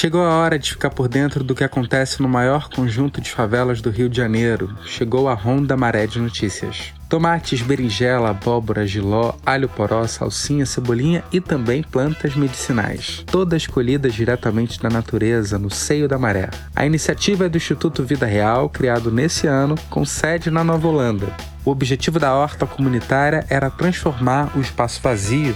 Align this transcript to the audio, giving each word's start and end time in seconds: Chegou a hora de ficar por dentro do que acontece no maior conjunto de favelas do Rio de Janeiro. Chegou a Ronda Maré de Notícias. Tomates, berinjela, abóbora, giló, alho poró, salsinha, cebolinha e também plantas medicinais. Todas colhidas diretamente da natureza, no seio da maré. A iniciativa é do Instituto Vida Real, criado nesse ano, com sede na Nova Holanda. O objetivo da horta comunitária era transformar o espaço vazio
Chegou 0.00 0.22
a 0.22 0.30
hora 0.30 0.58
de 0.58 0.70
ficar 0.70 0.88
por 0.88 1.08
dentro 1.08 1.44
do 1.44 1.54
que 1.54 1.62
acontece 1.62 2.22
no 2.22 2.28
maior 2.28 2.70
conjunto 2.70 3.20
de 3.20 3.30
favelas 3.30 3.82
do 3.82 3.90
Rio 3.90 4.08
de 4.08 4.16
Janeiro. 4.16 4.74
Chegou 4.86 5.28
a 5.28 5.34
Ronda 5.34 5.76
Maré 5.76 6.06
de 6.06 6.18
Notícias. 6.18 6.94
Tomates, 7.06 7.60
berinjela, 7.60 8.30
abóbora, 8.30 8.86
giló, 8.86 9.34
alho 9.44 9.68
poró, 9.68 10.06
salsinha, 10.06 10.64
cebolinha 10.64 11.22
e 11.30 11.38
também 11.38 11.82
plantas 11.82 12.34
medicinais. 12.34 13.22
Todas 13.26 13.66
colhidas 13.66 14.14
diretamente 14.14 14.80
da 14.80 14.88
natureza, 14.88 15.58
no 15.58 15.68
seio 15.68 16.08
da 16.08 16.18
maré. 16.18 16.48
A 16.74 16.86
iniciativa 16.86 17.44
é 17.44 17.48
do 17.50 17.58
Instituto 17.58 18.02
Vida 18.02 18.24
Real, 18.24 18.70
criado 18.70 19.12
nesse 19.12 19.46
ano, 19.46 19.74
com 19.90 20.06
sede 20.06 20.50
na 20.50 20.64
Nova 20.64 20.88
Holanda. 20.88 21.26
O 21.62 21.70
objetivo 21.70 22.18
da 22.18 22.34
horta 22.34 22.64
comunitária 22.64 23.44
era 23.50 23.68
transformar 23.68 24.50
o 24.56 24.62
espaço 24.62 24.98
vazio 25.02 25.54